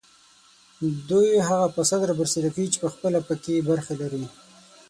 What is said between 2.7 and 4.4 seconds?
چې پخپله په کې برخه لري